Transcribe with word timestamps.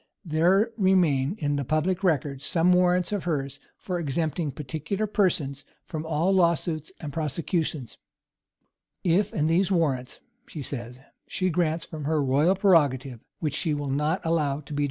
There 0.25 0.71
remain 0.77 1.35
in 1.37 1.57
the 1.57 1.63
public 1.63 2.03
records 2.03 2.43
some 2.43 2.73
warrants 2.73 3.11
of 3.11 3.25
hers 3.25 3.59
for 3.77 3.99
exempting 3.99 4.51
particular 4.51 5.05
persons 5.05 5.63
from 5.85 6.07
all 6.07 6.33
law 6.33 6.55
suits 6.55 6.91
and 6.99 7.13
prosecutions;[v*] 7.13 7.97
If 9.19 9.31
and 9.31 9.47
these 9.47 9.69
warrants, 9.71 10.19
she 10.47 10.63
says, 10.63 10.97
she 11.27 11.51
grants 11.51 11.85
from 11.85 12.05
her 12.05 12.19
royal 12.23 12.55
prerogative, 12.55 13.19
which 13.41 13.53
she 13.53 13.75
will 13.75 13.91
not 13.91 14.25
allow 14.25 14.61
to 14.61 14.61
be 14.63 14.63
disputed. 14.63 14.79